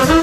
[0.00, 0.16] Selamat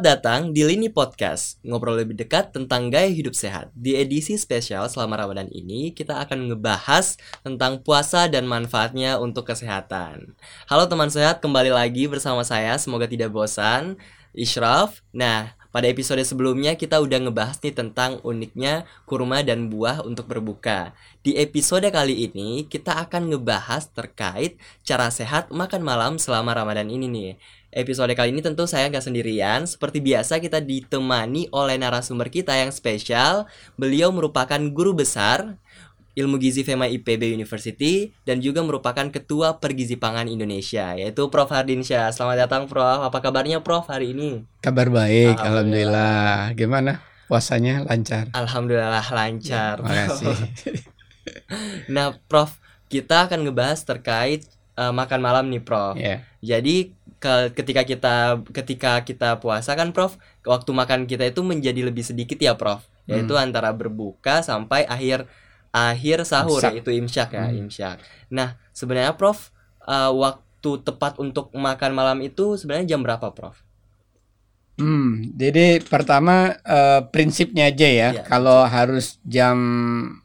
[0.00, 3.68] datang di Lini Podcast, ngobrol lebih dekat tentang gaya hidup sehat.
[3.76, 10.40] Di edisi spesial selama Ramadan ini, kita akan ngebahas tentang puasa dan manfaatnya untuk kesehatan.
[10.72, 14.00] Halo teman sehat, kembali lagi bersama saya, semoga tidak bosan.
[14.34, 15.04] Ishraf.
[15.14, 20.94] Nah, pada episode sebelumnya kita udah ngebahas nih tentang uniknya kurma dan buah untuk berbuka.
[21.26, 24.54] Di episode kali ini kita akan ngebahas terkait
[24.86, 27.32] cara sehat makan malam selama Ramadan ini nih
[27.74, 29.66] episode kali ini tentu saya nggak sendirian.
[29.66, 33.50] Seperti biasa kita ditemani oleh narasumber kita yang spesial.
[33.74, 35.58] Beliau merupakan guru besar
[36.14, 42.14] Ilmu Gizi FEMA IPB University dan juga merupakan Ketua Pergizi Pangan Indonesia yaitu Prof Hardinsyah.
[42.14, 43.02] Selamat datang Prof.
[43.02, 44.46] Apa kabarnya Prof hari ini?
[44.62, 46.54] Kabar baik, alhamdulillah.
[46.54, 46.54] alhamdulillah.
[46.54, 46.92] Gimana
[47.26, 48.30] puasanya lancar?
[48.30, 49.82] Alhamdulillah lancar.
[49.82, 50.38] Ya, kasih.
[51.94, 54.46] nah, Prof, kita akan ngebahas terkait
[54.78, 55.98] uh, makan malam nih, Prof.
[55.98, 56.22] Yeah.
[56.38, 58.16] Jadi ke, ketika kita
[58.54, 60.14] ketika kita puasa kan Prof
[60.46, 63.44] waktu makan kita itu menjadi lebih sedikit ya Prof yaitu hmm.
[63.48, 65.28] antara berbuka sampai akhir
[65.74, 66.72] akhir sahur imsyak.
[66.78, 67.60] yaitu imsyak ya hmm.
[67.66, 67.98] imsyak
[68.30, 69.50] nah sebenarnya Prof
[69.82, 73.58] uh, waktu tepat untuk makan malam itu sebenarnya jam berapa Prof
[74.74, 78.08] Hmm, jadi pertama uh, prinsipnya aja ya.
[78.10, 79.54] ya Kalau harus jam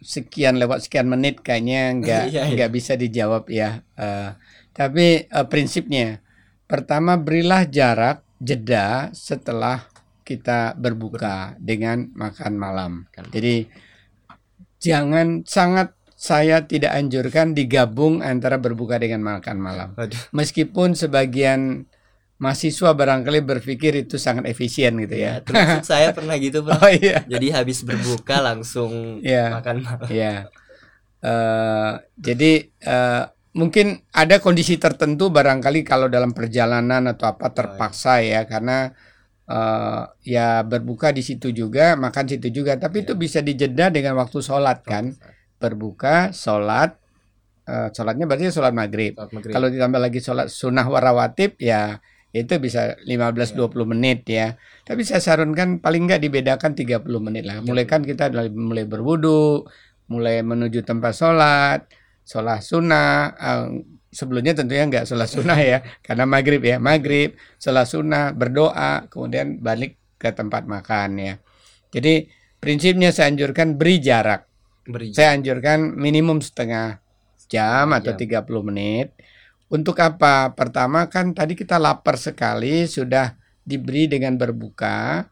[0.02, 2.58] sekian lewat sekian menit kayaknya nggak ya, ya.
[2.58, 3.86] nggak bisa dijawab ya.
[3.94, 4.34] Uh,
[4.74, 6.26] tapi uh, prinsipnya
[6.70, 9.90] Pertama, berilah jarak jeda setelah
[10.22, 12.92] kita berbuka dengan makan malam.
[13.34, 13.66] Jadi
[14.80, 19.96] jangan sangat saya tidak anjurkan digabung antara berbuka dengan makan malam.
[20.36, 21.88] Meskipun sebagian
[22.40, 25.40] mahasiswa barangkali berpikir itu sangat efisien gitu ya.
[25.44, 26.76] ya saya pernah gitu, Bro.
[26.76, 27.24] Oh, iya.
[27.24, 30.08] Jadi habis berbuka langsung ya, makan malam.
[30.12, 30.36] Iya.
[31.20, 38.48] Uh, jadi uh, mungkin ada kondisi tertentu barangkali kalau dalam perjalanan atau apa terpaksa ya
[38.48, 38.96] karena
[39.50, 43.04] uh, ya berbuka di situ juga makan situ juga tapi ya.
[43.10, 45.18] itu bisa dijeda dengan waktu sholat kan
[45.58, 46.96] berbuka sholat
[47.66, 49.18] uh, sholatnya berarti sholat maghrib.
[49.18, 52.00] maghrib kalau ditambah lagi sholat sunnah warawatib ya
[52.30, 53.86] itu bisa 15-20 ya.
[53.90, 54.48] menit ya
[54.86, 59.66] tapi saya sarankan paling nggak dibedakan 30 menit lah mulai kan kita mulai berwudu
[60.14, 61.90] mulai menuju tempat sholat
[62.22, 68.34] sholat sunnah uh, sebelumnya tentunya nggak sholat sunnah ya karena maghrib ya maghrib sholat sunnah
[68.34, 71.34] berdoa kemudian balik ke tempat makan ya
[71.94, 72.28] jadi
[72.60, 74.50] prinsipnya saya anjurkan beri jarak
[74.86, 75.14] beri.
[75.14, 77.00] saya anjurkan minimum setengah
[77.50, 78.46] jam atau jam.
[78.46, 79.14] 30 menit
[79.70, 85.30] untuk apa pertama kan tadi kita lapar sekali sudah diberi dengan berbuka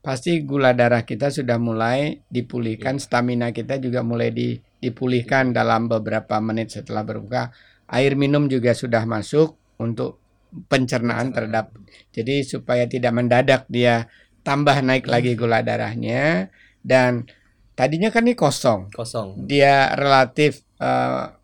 [0.00, 3.02] pasti gula darah kita sudah mulai dipulihkan, iya.
[3.04, 7.52] stamina kita juga mulai di, dipulihkan dalam beberapa menit setelah berbuka.
[7.90, 10.22] Air minum juga sudah masuk untuk
[10.70, 11.74] pencernaan terhadap.
[12.14, 14.06] Jadi supaya tidak mendadak dia
[14.42, 15.12] tambah naik hmm.
[15.12, 16.48] lagi gula darahnya
[16.80, 17.28] dan
[17.76, 18.90] tadinya kan ini kosong.
[18.94, 19.46] Kosong.
[19.46, 21.34] Dia relatif uh,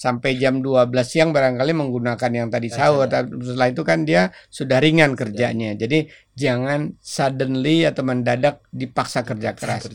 [0.00, 3.04] sampai jam 12 siang barangkali menggunakan yang tadi sahur.
[3.10, 5.76] Setelah itu kan dia sudah ringan kerjanya.
[5.76, 9.92] Jadi jangan suddenly atau mendadak dipaksa kerja keras.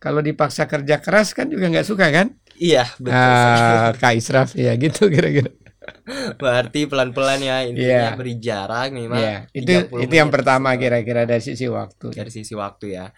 [0.00, 2.38] Kalau dipaksa kerja keras kan juga nggak suka kan?
[2.60, 3.16] Iya, betul.
[3.16, 5.48] Ah, Kak Israf ya gitu kira-kira.
[6.36, 8.18] Berarti pelan-pelan ya intinya yeah.
[8.18, 9.16] beri jarak memang.
[9.16, 9.40] Yeah.
[9.56, 12.12] Itu itu yang pertama kira-kira dari sisi waktu.
[12.12, 13.08] Dari sisi waktu ya.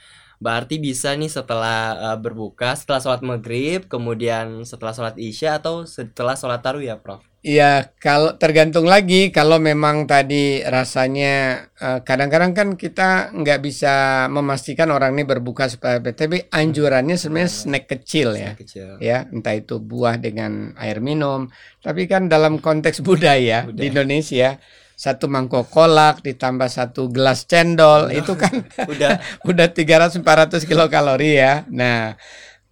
[0.43, 6.35] Berarti bisa nih setelah uh, berbuka, setelah sholat maghrib, kemudian setelah sholat isya atau setelah
[6.35, 7.23] sholat taruh ya, Prof?
[7.43, 14.95] Iya, kalau tergantung lagi kalau memang tadi rasanya eh, kadang-kadang kan kita nggak bisa memastikan
[14.95, 17.61] orang ini berbuka supaya tapi anjurannya sebenarnya hmm.
[17.67, 18.95] snack kecil ya, kecil.
[19.03, 21.51] ya entah itu buah dengan air minum.
[21.83, 23.75] Tapi kan dalam konteks budaya, budaya.
[23.75, 24.63] di Indonesia
[25.03, 28.55] satu mangkok kolak ditambah satu gelas cendol nah, itu kan
[28.93, 29.19] udah
[29.51, 31.67] udah 300 400 kilokalori ya.
[31.75, 32.15] Nah,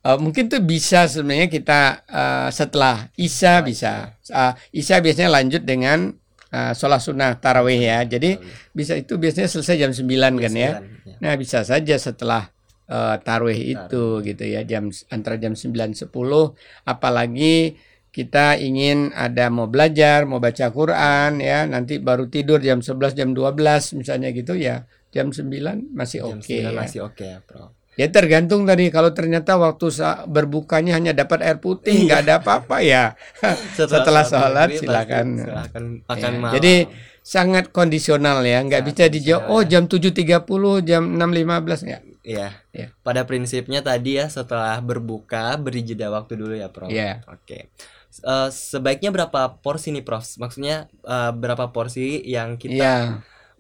[0.04, 4.16] uh, mungkin tuh bisa sebenarnya kita uh, setelah Isya bisa.
[4.30, 6.14] Uh, Isya biasanya lanjut dengan
[6.52, 8.04] uh, sholat sunnah tarawih ya.
[8.04, 8.36] Jadi
[8.72, 10.06] bisa itu biasanya selesai jam 9
[10.40, 10.80] kan ya.
[10.80, 11.16] ya.
[11.20, 12.48] Nah, bisa saja setelah
[12.90, 16.10] uh, tarawih itu gitu ya jam antara jam 9 10
[16.84, 17.78] apalagi
[18.10, 23.30] kita ingin ada mau belajar, mau baca Quran ya, nanti baru tidur jam 11 jam
[23.30, 24.82] 12 misalnya gitu ya.
[25.14, 25.46] Jam 9
[25.94, 26.74] masih oke okay, ya.
[26.74, 27.79] Masih oke okay, ya, Bro.
[28.00, 29.92] Ya tergantung tadi kalau ternyata waktu
[30.24, 32.04] berbukanya hanya dapat air putih iya.
[32.08, 33.12] nggak ada apa-apa ya.
[33.76, 35.26] Setelah, Setelah sholat silakan.
[35.36, 36.54] Silakan makan ya, malam.
[36.56, 36.74] Jadi
[37.20, 40.16] sangat kondisional ya, nggak bisa dijawab oh jam 7.30
[40.88, 42.48] jam 6.15 ya Iya.
[42.72, 42.86] Ya.
[43.00, 46.92] Pada prinsipnya tadi ya setelah berbuka beri jeda waktu dulu ya, Prof.
[46.92, 47.24] Iya.
[47.28, 47.72] Oke.
[48.10, 50.24] Eh, sebaiknya berapa porsi nih, Prof?
[50.36, 52.96] Maksudnya eh, berapa porsi yang kita Iya.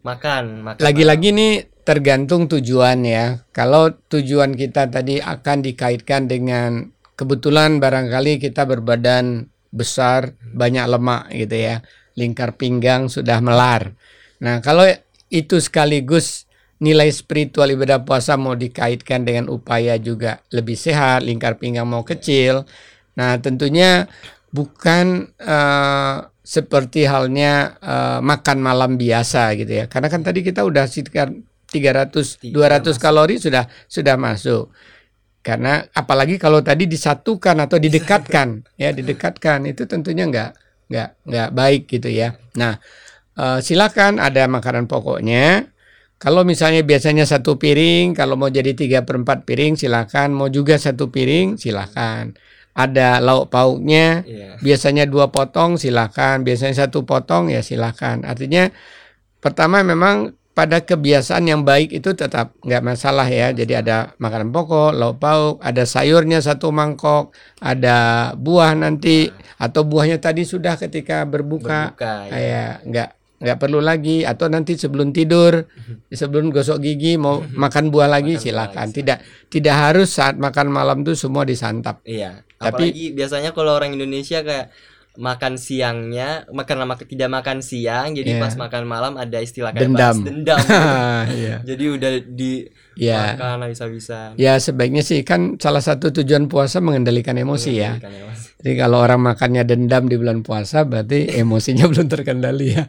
[0.02, 0.64] Makan?
[0.64, 1.52] makan Lagi-lagi nih
[1.84, 3.42] tergantung tujuan ya.
[3.50, 6.86] Kalau tujuan kita tadi akan dikaitkan dengan
[7.16, 11.76] kebetulan barangkali kita berbadan besar, banyak lemak gitu ya.
[12.18, 13.94] Lingkar pinggang sudah melar.
[14.40, 14.88] Nah, kalau
[15.30, 16.50] itu sekaligus
[16.80, 22.64] nilai spiritual ibadah puasa mau dikaitkan dengan upaya juga lebih sehat, lingkar pinggang mau kecil.
[23.20, 24.08] Nah, tentunya
[24.50, 26.16] bukan eh,
[26.50, 29.84] seperti halnya eh, makan malam biasa gitu ya.
[29.86, 31.30] Karena kan tadi kita udah sekitar
[31.70, 32.98] 300 Tiga 200 masuk.
[32.98, 34.74] kalori sudah sudah masuk.
[35.46, 40.50] Karena apalagi kalau tadi disatukan atau didekatkan ya, didekatkan itu tentunya nggak
[40.90, 42.34] nggak nggak baik gitu ya.
[42.58, 42.74] Nah,
[43.38, 45.70] eh, silakan ada makanan pokoknya.
[46.20, 50.36] Kalau misalnya biasanya satu piring, kalau mau jadi tiga per empat piring silakan.
[50.36, 52.36] Mau juga satu piring silakan.
[52.80, 54.56] Ada lauk pauknya, Iya.
[54.64, 56.40] biasanya dua potong silakan.
[56.46, 58.24] Biasanya satu potong ya silakan.
[58.24, 58.72] Artinya
[59.44, 63.52] pertama memang pada kebiasaan yang baik itu tetap nggak masalah ya.
[63.52, 67.32] Jadi ada makanan pokok, lauk pauk, ada sayurnya satu mangkok,
[67.62, 71.94] ada buah nanti atau buahnya tadi sudah ketika berbuka.
[71.96, 72.36] Berbuka ya.
[72.36, 73.08] Ya, nggak
[73.40, 75.64] nggak perlu lagi atau nanti sebelum tidur
[76.06, 78.94] sebelum gosok gigi mau makan buah lagi Makan buah silakan lagi.
[78.94, 82.44] tidak tidak harus saat makan malam tuh semua disantap Iya.
[82.54, 84.68] Tapi- Apalagi biasanya kalau orang Indonesia kayak
[85.14, 88.40] makan siangnya, makan lama tidak makan siang, jadi Iya.
[88.40, 90.16] pas makan malam ada istilah kayak Dendam.
[90.22, 90.58] dendam.
[91.40, 91.56] Iya.
[91.66, 92.64] jadi udah di
[92.94, 94.36] ya makan habis-habisan.
[94.36, 98.60] ya sebaiknya sih kan salah satu tujuan puasa mengendalikan emosi ya emosi.
[98.60, 102.84] jadi kalau orang makannya dendam di bulan puasa berarti emosinya belum terkendali ya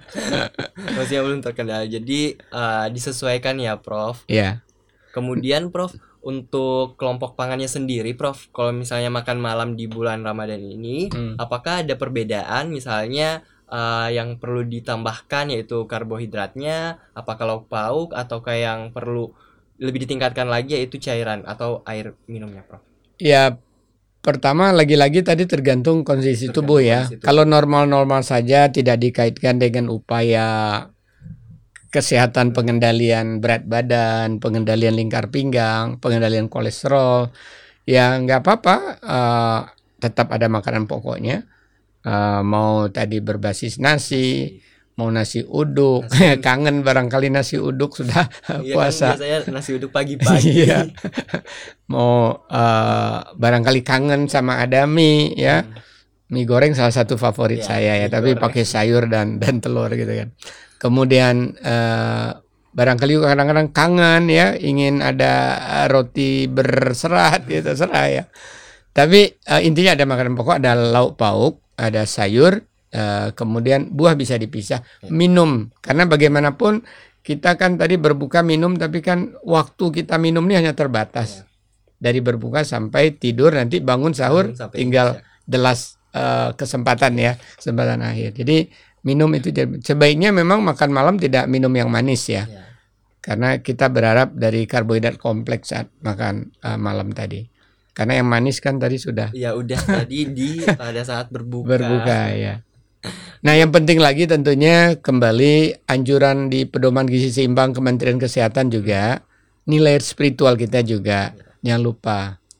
[0.81, 1.88] Emosinya belum terkendali.
[1.89, 4.25] Jadi eh, disesuaikan ya, Prof.
[4.27, 4.62] ya
[5.12, 5.91] Kemudian Prof
[6.21, 11.33] untuk kelompok pangannya sendiri Prof, kalau misalnya makan malam di bulan Ramadan ini, Hmm.
[11.35, 18.91] apakah ada perbedaan misalnya eh, yang perlu ditambahkan yaitu karbohidratnya, apakah lauk pauk ataukah yang
[18.91, 19.31] perlu
[19.79, 22.83] lebih ditingkatkan lagi yaitu cairan atau air minumnya Prof?
[23.15, 23.56] Ya,
[24.19, 27.07] pertama lagi-lagi tadi tergantung kondisi Tergantung tubuh ya.
[27.07, 27.25] kondisi tubuh.
[27.25, 30.47] Kalau normal-normal saja tidak dikaitkan dengan upaya
[31.92, 37.30] kesehatan pengendalian berat badan, pengendalian lingkar pinggang, pengendalian kolesterol,
[37.86, 38.76] ya nggak apa-apa.
[39.04, 39.60] eh,
[40.02, 41.46] tetap ada makanan pokoknya.
[42.02, 44.58] Eh, mau tadi berbasis nasi,
[44.98, 49.08] mau nasi uduk, Nasi- kangen barangkali nasi uduk sudah Iya kan puasa.
[49.20, 50.66] biasanya nasi uduk pagi-pagi.
[50.66, 50.90] Iya.
[51.92, 55.62] Mau eh, barangkali kangen sama ada mie ya.
[55.68, 55.91] Hmm.
[56.31, 58.44] Mie goreng salah satu favorit Iya, saya ya, tapi goreng.
[58.48, 60.31] pakai sayur dan dan telur gitu kan.
[60.80, 62.30] Kemudian eh,
[62.72, 68.24] barangkali kadang-kadang kangen ya, ingin ada eh, roti berserat gitu, serah ya.
[68.95, 72.63] Tapi eh, intinya ada makanan pokok, ada lauk pauk, ada sayur,
[72.95, 74.80] eh, kemudian buah bisa dipisah.
[75.04, 75.10] Ya.
[75.12, 76.88] Minum, karena bagaimanapun
[77.22, 81.44] kita kan tadi berbuka minum, tapi kan waktu kita minum ini hanya terbatas.
[81.44, 81.51] Ya.
[82.01, 86.00] Dari berbuka sampai tidur, nanti bangun sahur, tinggal isya.
[86.12, 88.36] Eh, kesempatan ya, kesempatan akhir.
[88.36, 88.68] Jadi
[89.02, 89.50] minum itu
[89.81, 92.63] sebaiknya memang makan malam tidak minum yang manis ya, Ya.
[93.19, 97.48] karena kita berharap dari karbohidrat kompleks saat makan eh, malam tadi.
[97.92, 101.68] Karena yang manis kan tadi sudah Ya udah tadi di pada saat berbuka.
[101.68, 102.56] berbuka ya.
[103.42, 109.26] Nah, yang penting lagi tentunya kembali anjuran di pedoman gizi seimbang Kementerian Kesehatan juga
[109.66, 112.19] nilai spiritual kita juga jangan lupa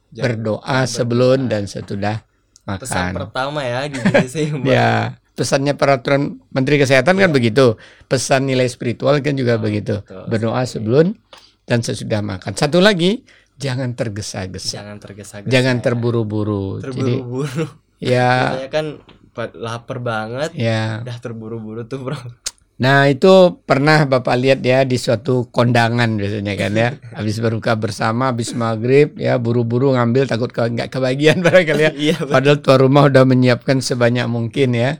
[0.10, 1.52] Jangan berdoa sebelum berdoa.
[1.54, 2.18] dan sesudah
[2.63, 3.13] Pesan makan.
[3.18, 4.65] pertama ya di gizi seimbang.
[4.65, 4.91] Ya,
[5.32, 7.34] pesannya peraturan Menteri Kesehatan kan Ya.
[7.34, 7.75] begitu.
[8.06, 10.00] Pesan nilai spiritual kan juga Oh, begitu.
[10.00, 10.72] betul Berdoa sekali.
[10.72, 11.06] sebelum
[11.63, 12.53] dan sesudah makan.
[12.53, 13.25] Satu lagi,
[13.56, 14.77] jangan tergesa-gesa.
[14.77, 15.50] Jangan tergesa-gesa.
[15.50, 15.84] Jangan ya.
[15.84, 16.80] terburu-buru.
[16.80, 17.65] Jadi Terburu-buru.
[18.00, 18.86] ya Biasanya kan
[19.32, 21.01] pa- lapar banget, ya.
[21.01, 22.18] udah terburu-buru tuh bro.
[22.82, 26.90] Nah, itu pernah Bapak lihat ya di suatu kondangan biasanya kan ya.
[27.18, 31.92] Habis berbuka bersama, habis maghrib ya buru-buru ngambil takut ke, nggak kebagian barangkali ya.
[31.94, 32.18] Iya.
[32.26, 34.98] Padahal tuan rumah udah menyiapkan sebanyak mungkin ya.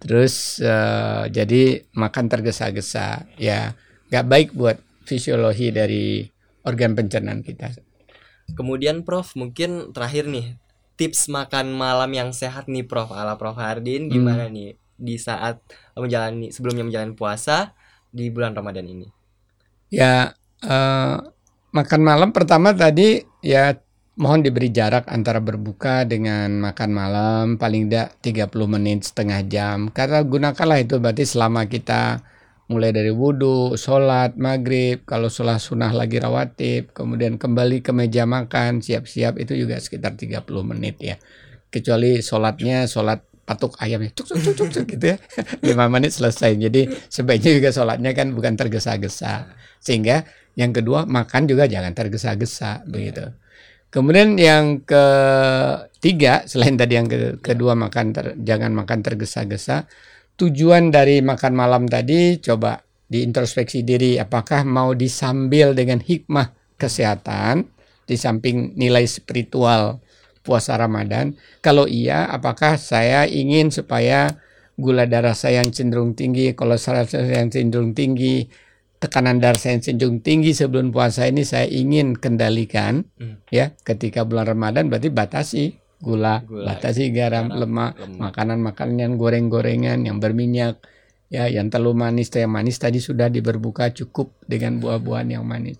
[0.00, 3.76] Terus eh, jadi makan tergesa-gesa ya
[4.08, 6.24] nggak baik buat fisiologi dari
[6.64, 7.76] organ pencernaan kita.
[8.56, 10.56] Kemudian Prof, mungkin terakhir nih
[10.96, 14.12] tips makan malam yang sehat nih Prof ala Prof Hardin Hmm.
[14.16, 15.62] gimana nih di saat
[15.94, 17.72] menjalani sebelumnya menjalani puasa
[18.10, 19.06] di bulan Ramadan ini.
[19.88, 21.16] Ya eh,
[21.72, 23.78] makan malam pertama tadi ya
[24.18, 30.26] mohon diberi jarak antara berbuka dengan makan malam paling tidak 30 menit setengah jam karena
[30.26, 32.18] gunakanlah itu berarti selama kita
[32.68, 38.84] mulai dari wudhu, sholat, maghrib, kalau sholat sunnah lagi rawatib, kemudian kembali ke meja makan,
[38.84, 41.16] siap-siap itu juga sekitar 30 menit ya.
[41.72, 45.16] Kecuali sholatnya sholat patuk ayamnya cuk cuk cuk cuk, cuk gitu ya.
[45.72, 46.52] Lima menit selesai.
[46.60, 49.48] Jadi sebaiknya juga sholatnya kan bukan tergesa-gesa.
[49.80, 53.32] Sehingga yang kedua makan juga jangan tergesa-gesa begitu.
[53.88, 59.88] Kemudian yang ketiga selain tadi yang ke, kedua makan ter, jangan makan tergesa-gesa.
[60.36, 67.64] Tujuan dari makan malam tadi coba diintrospeksi diri apakah mau disambil dengan hikmah kesehatan
[68.04, 70.04] di samping nilai spiritual
[70.48, 71.36] puasa Ramadan?
[71.60, 74.40] Kalau iya, apakah saya ingin supaya
[74.80, 78.48] gula darah saya yang cenderung tinggi, kolesterol saya yang cenderung tinggi,
[78.98, 83.46] tekanan darah saya yang cenderung tinggi sebelum puasa ini saya ingin kendalikan hmm.
[83.52, 85.64] ya ketika bulan Ramadan berarti batasi
[86.02, 90.78] gula, gula batasi garam, garam lemak, lemak, makanan-makanan yang goreng-gorengan, yang berminyak,
[91.30, 95.78] ya yang terlalu manis, yang manis tadi sudah diberbuka cukup dengan buah-buahan yang manis.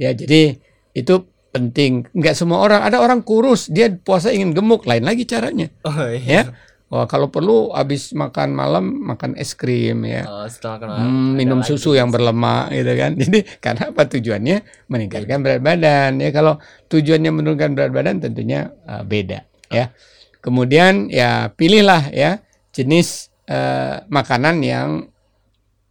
[0.00, 0.56] Ya, jadi
[0.96, 2.06] itu penting.
[2.14, 5.68] Enggak semua orang, ada orang kurus, dia puasa ingin gemuk, lain lagi caranya.
[5.84, 6.46] Oh iya.
[6.46, 6.54] Ya.
[6.90, 10.26] Wah, kalau perlu habis makan malam makan es krim ya.
[10.26, 13.14] Oh, setelah makan hmm, minum susu yang berlemak gitu kan.
[13.14, 14.56] Jadi karena apa tujuannya
[14.90, 16.34] meningkatkan berat badan ya.
[16.34, 16.58] Kalau
[16.90, 19.94] tujuannya menurunkan berat badan tentunya uh, beda ya.
[20.42, 22.42] Kemudian ya pilihlah ya
[22.74, 25.14] jenis uh, makanan yang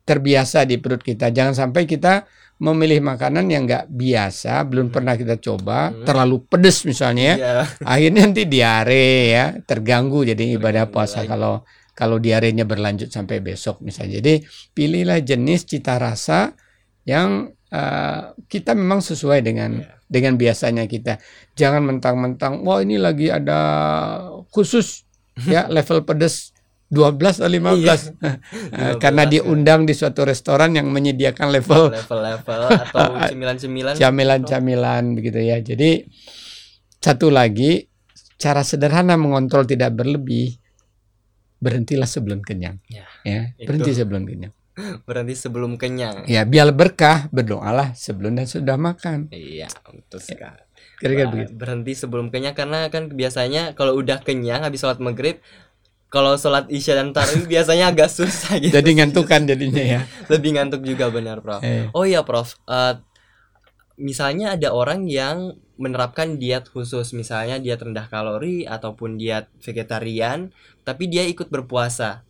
[0.04, 1.32] terbiasa di perut kita.
[1.32, 2.28] Jangan sampai kita
[2.60, 4.96] memilih makanan yang nggak biasa, belum hmm.
[4.96, 6.04] pernah kita coba, hmm.
[6.04, 7.64] terlalu pedes misalnya, yeah.
[7.96, 11.64] akhirnya nanti diare ya, terganggu jadi ibadah puasa kalau
[11.96, 14.20] kalau diarenya berlanjut sampai besok misalnya.
[14.20, 14.44] Jadi
[14.76, 16.52] pilihlah jenis cita rasa
[17.08, 19.96] yang uh, kita memang sesuai dengan yeah.
[20.12, 21.20] dengan biasanya kita.
[21.56, 23.60] Jangan mentang-mentang, wah ini lagi ada
[24.52, 25.08] khusus
[25.48, 26.52] ya level pedes
[26.90, 27.96] 12 atau 15 iya.
[28.80, 35.58] Eh, karena diundang di suatu restoran yang menyediakan level level-level atau cemilan-cemilan camilan-camilan begitu ya.
[35.62, 36.06] Jadi
[36.98, 37.86] satu lagi
[38.42, 40.58] cara sederhana mengontrol tidak berlebih
[41.60, 42.82] berhentilah sebelum kenyang.
[42.90, 44.54] Ya, ya berhenti sebelum kenyang.
[45.08, 46.24] Berhenti sebelum kenyang.
[46.24, 49.28] Ya, biar berkah berdoalah sebelum dan sudah makan.
[49.28, 50.64] Iya, betul ya, sekali.
[51.04, 51.52] Kira-kira begitu.
[51.56, 55.44] Berhenti sebelum kenyang karena kan biasanya kalau udah kenyang habis sholat maghrib
[56.10, 58.74] kalau sholat isya dan tarawih biasanya agak susah gitu.
[58.74, 60.02] Jadi ngantukan jadinya ya.
[60.34, 61.62] Lebih ngantuk juga benar, Prof.
[61.62, 61.86] Eh.
[61.94, 62.58] Oh iya, Prof.
[62.66, 62.98] Uh,
[64.02, 70.50] misalnya ada orang yang menerapkan diet khusus, misalnya diet rendah kalori ataupun diet vegetarian,
[70.82, 72.26] tapi dia ikut berpuasa.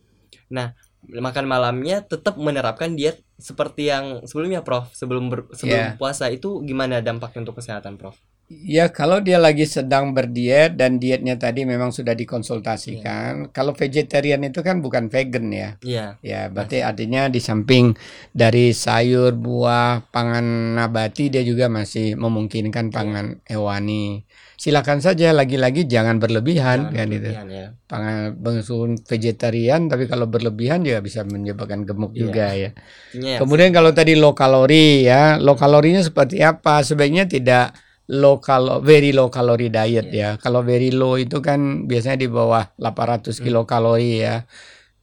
[0.52, 0.76] Nah,
[1.08, 4.92] makan malamnya tetap menerapkan diet seperti yang sebelumnya, Prof.
[4.92, 5.96] Sebelum ber, sebelum yeah.
[5.96, 8.20] puasa itu gimana dampaknya untuk kesehatan, Prof?
[8.50, 13.46] Ya kalau dia lagi sedang berdiet dan dietnya tadi memang sudah dikonsultasikan.
[13.46, 13.54] Yeah.
[13.54, 15.78] Kalau vegetarian itu kan bukan vegan ya.
[15.86, 16.18] Iya.
[16.18, 16.50] Yeah.
[16.50, 16.90] Ya berarti masih.
[16.90, 17.94] artinya di samping
[18.34, 22.94] dari sayur, buah, pangan nabati dia juga masih memungkinkan iya.
[22.98, 23.54] pangan yeah.
[23.54, 24.26] hewani.
[24.58, 27.30] Silakan saja lagi-lagi jangan berlebihan jangan kan itu.
[27.30, 27.66] Ya.
[27.86, 32.20] Pangan bengsun vegetarian tapi kalau berlebihan juga bisa menyebabkan gemuk yeah.
[32.26, 32.70] juga ya.
[33.14, 33.38] Yeah.
[33.38, 36.82] Kemudian kalau tadi low kalori ya, low kalorinya seperti apa?
[36.82, 40.34] Sebaiknya tidak low kalo very low calorie diet yeah.
[40.34, 40.40] ya.
[40.42, 43.42] Kalau very low itu kan biasanya di bawah 800 hmm.
[43.46, 44.42] kilokalori ya.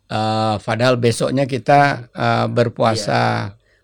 [0.07, 3.39] Uh, padahal besoknya kita uh, berpuasa yeah.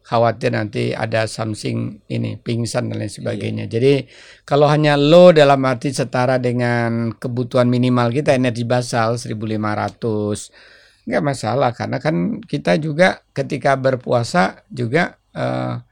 [0.08, 3.66] khawatir nanti ada something ini pingsan dan lain sebagainya.
[3.68, 3.74] Yeah.
[3.80, 3.94] Jadi
[4.44, 11.76] kalau hanya low dalam arti setara dengan kebutuhan minimal kita energi basal 1500 nggak masalah
[11.76, 15.84] karena kan kita juga ketika berpuasa juga uh,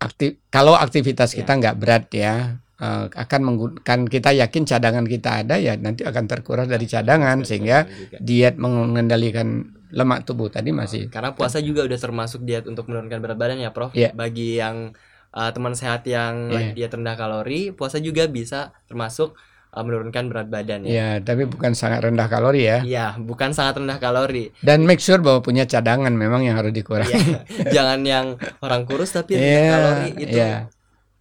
[0.00, 1.58] aktif kalau aktivitas kita ya.
[1.60, 2.34] nggak berat ya
[2.80, 7.84] uh, akan menggunakan kita yakin cadangan kita ada ya nanti akan terkuras dari cadangan sehingga
[8.18, 13.38] diet mengendalikan lemak tubuh tadi masih karena puasa juga udah termasuk diet untuk menurunkan berat
[13.38, 14.14] badan ya Prof yeah.
[14.16, 14.96] bagi yang
[15.36, 16.72] uh, teman sehat yang yeah.
[16.72, 19.36] diet rendah kalori puasa juga bisa termasuk
[19.70, 20.90] uh, menurunkan berat badan ya.
[20.90, 22.78] Iya, tapi bukan sangat rendah kalori ya.
[22.82, 24.50] Iya, bukan sangat rendah kalori.
[24.60, 27.14] Dan make sure bahwa punya cadangan memang yang harus dikurangi.
[27.14, 27.40] Ya,
[27.80, 28.26] jangan yang
[28.62, 30.58] orang kurus tapi rendah yeah, kalori itu yeah.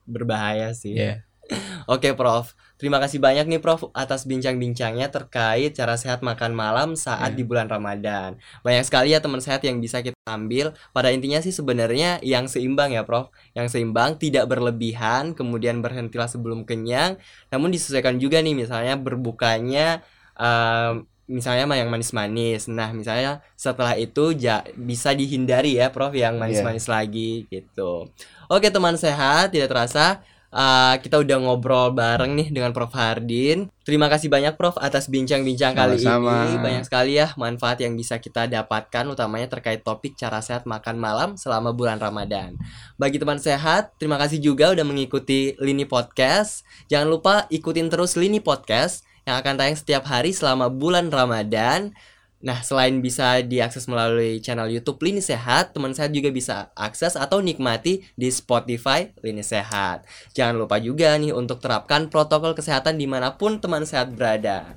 [0.10, 0.94] berbahaya sih.
[0.98, 1.26] Yeah.
[1.94, 2.54] Oke, Prof.
[2.80, 7.38] Terima kasih banyak nih Prof atas bincang-bincangnya terkait cara sehat makan malam saat yeah.
[7.38, 8.40] di bulan Ramadan.
[8.64, 10.72] Banyak sekali ya teman sehat yang bisa kita ambil.
[10.96, 13.36] Pada intinya sih sebenarnya yang seimbang ya Prof.
[13.52, 17.20] Yang seimbang tidak berlebihan, kemudian berhentilah sebelum kenyang,
[17.52, 20.00] namun disesuaikan juga nih misalnya berbukanya
[20.40, 22.72] um, misalnya yang manis-manis.
[22.72, 26.42] Nah, misalnya setelah itu ja, bisa dihindari ya, Prof, yang iya.
[26.48, 26.96] manis-manis yeah.
[26.96, 28.08] lagi gitu.
[28.48, 33.70] Oke, teman sehat, tidak terasa uh, kita udah ngobrol bareng nih dengan Prof Hardin.
[33.86, 36.56] Terima kasih banyak Prof atas bincang-bincang kali ini.
[36.62, 41.30] Banyak sekali ya manfaat yang bisa kita dapatkan utamanya terkait topik cara sehat makan malam
[41.38, 42.54] selama bulan Ramadan.
[43.02, 46.66] Bagi teman sehat, terima kasih juga udah mengikuti Lini Podcast.
[46.90, 51.94] Jangan lupa ikutin terus Lini Podcast yang akan tayang setiap hari selama bulan Ramadan.
[52.40, 57.44] Nah, selain bisa diakses melalui channel YouTube Lini Sehat, teman sehat juga bisa akses atau
[57.44, 60.08] nikmati di Spotify Lini Sehat.
[60.32, 64.72] Jangan lupa juga nih untuk terapkan protokol kesehatan di mana pun teman sehat berada.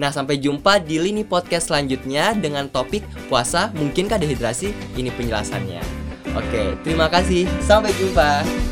[0.00, 4.72] Nah, sampai jumpa di Lini Podcast selanjutnya dengan topik puasa mungkinkah dehidrasi?
[4.96, 5.84] Ini penjelasannya.
[6.32, 7.44] Oke, terima kasih.
[7.60, 8.71] Sampai jumpa.